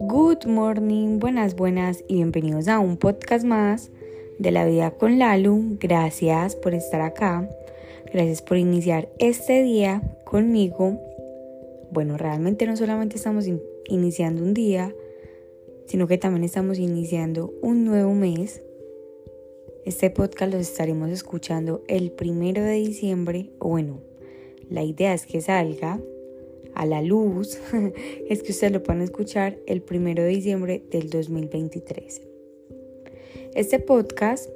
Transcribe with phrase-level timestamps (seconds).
[0.00, 3.90] Good morning, buenas, buenas y bienvenidos a un podcast más
[4.38, 5.76] de la vida con Lalu.
[5.78, 7.50] Gracias por estar acá.
[8.12, 10.98] Gracias por iniciar este día conmigo.
[11.90, 13.46] Bueno, realmente no solamente estamos
[13.88, 14.94] iniciando un día,
[15.86, 18.62] sino que también estamos iniciando un nuevo mes.
[19.84, 24.00] Este podcast lo estaremos escuchando el primero de diciembre, o bueno,
[24.70, 26.00] la idea es que salga
[26.74, 27.58] a la luz,
[28.28, 32.22] es que ustedes lo puedan escuchar el primero de diciembre del 2023.
[33.54, 34.48] Este podcast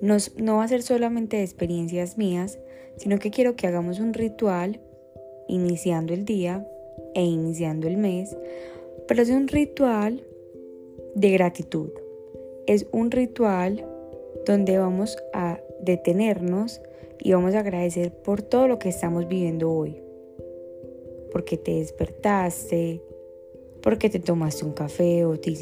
[0.00, 2.58] no va a ser solamente de experiencias mías,
[2.96, 4.80] sino que quiero que hagamos un ritual
[5.48, 6.66] iniciando el día
[7.14, 8.36] e iniciando el mes,
[9.08, 10.22] pero es un ritual
[11.14, 11.90] de gratitud.
[12.66, 13.86] Es un ritual
[14.44, 16.80] donde vamos a detenernos
[17.20, 20.00] y vamos a agradecer por todo lo que estamos viviendo hoy.
[21.32, 23.02] Porque te despertaste,
[23.82, 25.52] porque te tomaste un café o te,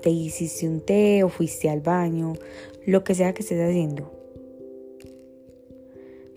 [0.00, 2.34] te hiciste un té o fuiste al baño,
[2.86, 4.10] lo que sea que estés haciendo.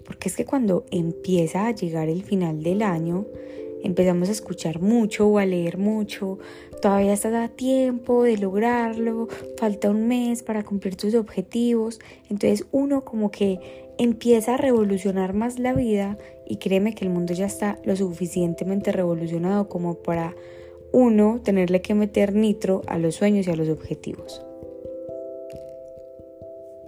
[0.06, 3.26] Porque es que cuando empieza a llegar el final del año,
[3.88, 6.40] empezamos a escuchar mucho o a leer mucho,
[6.82, 12.00] todavía estás a tiempo de lograrlo, falta un mes para cumplir tus objetivos,
[12.30, 13.60] entonces uno como que
[13.98, 18.92] empieza a revolucionar más la vida y créeme que el mundo ya está lo suficientemente
[18.92, 20.36] revolucionado como para
[20.92, 24.44] uno tenerle que meter nitro a los sueños y a los objetivos.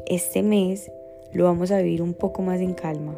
[0.06, 0.92] Este mes
[1.32, 3.18] lo vamos a vivir un poco más en calma.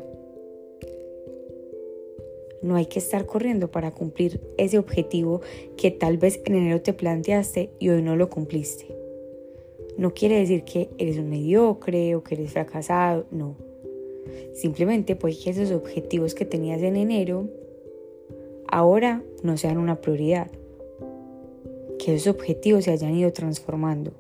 [2.62, 5.42] No hay que estar corriendo para cumplir ese objetivo
[5.78, 8.96] que tal vez en enero te planteaste y hoy no lo cumpliste.
[9.98, 13.56] No quiere decir que eres un mediocre o que eres fracasado, no.
[14.54, 17.50] Simplemente puede que esos objetivos que tenías en enero
[18.68, 20.50] ahora no sean una prioridad
[22.04, 24.12] que esos objetivos se hayan ido transformando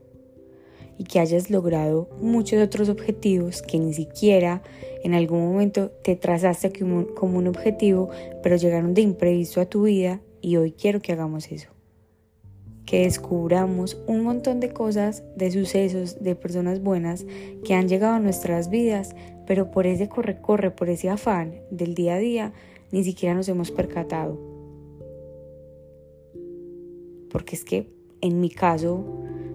[0.97, 4.61] y que hayas logrado muchos otros objetivos que ni siquiera
[5.03, 8.09] en algún momento te trazaste como un objetivo,
[8.43, 11.69] pero llegaron de imprevisto a tu vida y hoy quiero que hagamos eso.
[12.85, 17.25] Que descubramos un montón de cosas, de sucesos, de personas buenas
[17.63, 19.15] que han llegado a nuestras vidas,
[19.47, 22.53] pero por ese corre-corre, por ese afán del día a día,
[22.91, 24.51] ni siquiera nos hemos percatado
[27.31, 27.87] porque es que
[28.19, 29.03] en mi caso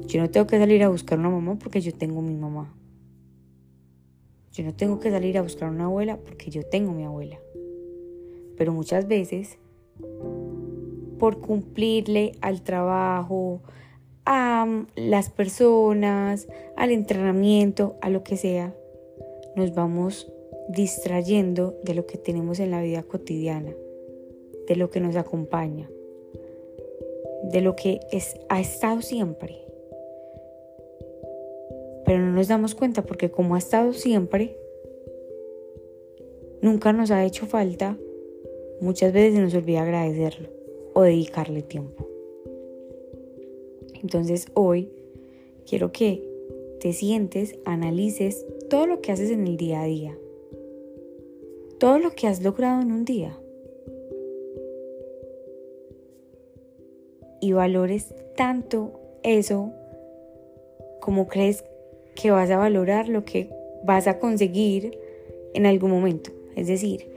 [0.06, 2.74] yo no tengo que salir a buscar una mamá porque yo tengo mi mamá.
[4.52, 7.38] Yo no tengo que salir a buscar una abuela porque yo tengo mi abuela.
[8.56, 9.58] Pero muchas veces,
[11.18, 13.60] por cumplirle al trabajo,
[14.24, 14.66] a
[14.96, 18.74] las personas, al entrenamiento, a lo que sea,
[19.56, 20.32] nos vamos
[20.68, 23.72] distrayendo de lo que tenemos en la vida cotidiana,
[24.66, 25.88] de lo que nos acompaña
[27.50, 29.65] de lo que es, ha estado siempre.
[32.06, 34.56] Pero no nos damos cuenta porque como ha estado siempre,
[36.62, 37.98] nunca nos ha hecho falta,
[38.80, 40.48] muchas veces se nos olvida agradecerlo
[40.94, 42.08] o dedicarle tiempo.
[44.00, 44.90] Entonces hoy
[45.68, 46.22] quiero que
[46.80, 50.16] te sientes, analices todo lo que haces en el día a día,
[51.78, 53.36] todo lo que has logrado en un día
[57.40, 59.72] y valores tanto eso
[61.00, 61.64] como crees
[62.16, 63.48] que vas a valorar lo que
[63.84, 64.98] vas a conseguir
[65.54, 66.30] en algún momento.
[66.56, 67.08] Es decir,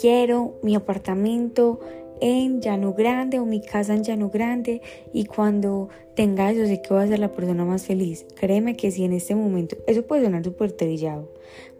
[0.00, 1.78] quiero mi apartamento
[2.20, 4.80] en Llano Grande o mi casa en Llano Grande
[5.12, 8.26] y cuando tenga eso sé que voy a ser la persona más feliz.
[8.34, 11.30] Créeme que si en este momento, eso puede sonar súper trillado,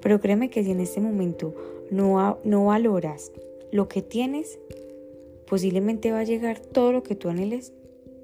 [0.00, 1.54] pero créeme que si en este momento
[1.90, 3.32] no, no valoras
[3.72, 4.58] lo que tienes,
[5.46, 7.72] posiblemente va a llegar todo lo que tú anheles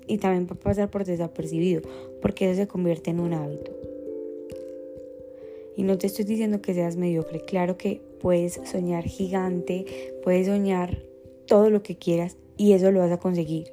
[0.07, 1.83] y también va a pasar por desapercibido,
[2.21, 3.73] porque eso se convierte en un hábito.
[5.77, 9.85] Y no te estoy diciendo que seas mediocre, claro que puedes soñar gigante,
[10.23, 10.99] puedes soñar
[11.47, 13.73] todo lo que quieras y eso lo vas a conseguir.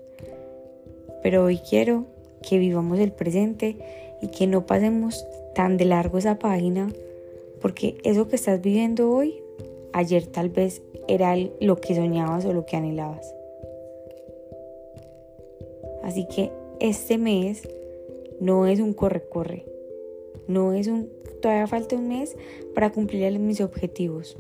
[1.22, 2.06] Pero hoy quiero
[2.48, 3.78] que vivamos el presente
[4.22, 5.26] y que no pasemos
[5.56, 6.90] tan de largo esa página,
[7.62, 9.42] porque eso que estás viviendo hoy,
[9.94, 13.34] ayer tal vez era lo que soñabas o lo que anhelabas.
[16.04, 17.68] Así que este mes
[18.40, 19.66] no es un corre-corre.
[20.50, 21.08] No es un...
[21.42, 22.36] Todavía falta un mes
[22.76, 24.36] para cumplir mis objetivos.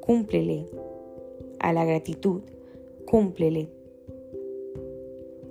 [0.00, 0.66] Cúmplele
[1.60, 2.40] a la gratitud.
[3.04, 3.68] Cúmplele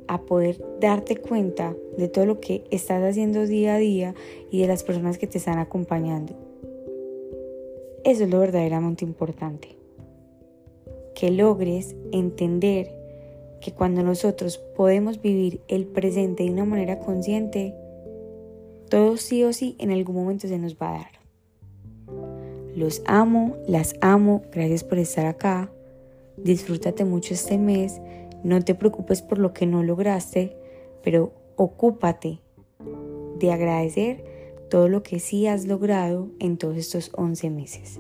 [0.07, 4.15] a poder darte cuenta de todo lo que estás haciendo día a día
[4.51, 6.33] y de las personas que te están acompañando.
[8.03, 9.69] Eso es lo verdaderamente importante.
[11.13, 12.91] que logres entender
[13.61, 17.73] que cuando nosotros podemos vivir el presente de una manera consciente,
[18.89, 21.15] todo sí o sí en algún momento se nos va a dar.
[22.75, 25.71] Los amo, las amo, gracias por estar acá.
[26.37, 28.01] Disfrútate mucho este mes,
[28.43, 30.55] no te preocupes por lo que no lograste,
[31.03, 32.41] pero ocúpate
[33.39, 34.23] de agradecer
[34.69, 37.99] todo lo que sí has logrado en todos estos 11 meses.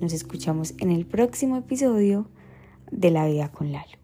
[0.00, 2.28] Nos escuchamos en el próximo episodio
[2.90, 4.03] de La Vida con Lalo.